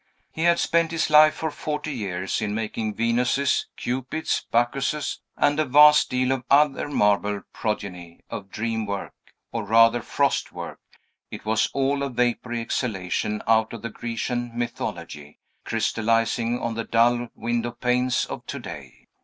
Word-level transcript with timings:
He 0.31 0.45
had 0.45 0.57
spent 0.57 0.89
his 0.89 1.11
life, 1.11 1.35
for 1.35 1.51
forty 1.51 1.91
years, 1.93 2.41
in 2.41 2.55
making 2.55 2.95
Venuses, 2.95 3.67
Cupids, 3.77 4.47
Bacchuses, 4.51 5.19
and 5.37 5.59
a 5.59 5.65
vast 5.65 6.09
deal 6.09 6.31
of 6.31 6.43
other 6.49 6.87
marble 6.89 7.41
progeny 7.53 8.19
of 8.27 8.49
dreamwork, 8.49 9.13
or 9.51 9.63
rather 9.63 10.01
frostwork: 10.01 10.79
it 11.29 11.45
was 11.45 11.69
all 11.73 12.01
a 12.01 12.09
vapory 12.09 12.61
exhalation 12.61 13.43
out 13.47 13.73
of 13.73 13.83
the 13.83 13.91
Grecian 13.91 14.57
mythology, 14.57 15.37
crystallizing 15.65 16.59
on 16.59 16.73
the 16.73 16.83
dull 16.83 17.27
window 17.35 17.69
panes 17.71 18.25
of 18.25 18.43
to 18.47 18.57
day. 18.57 19.07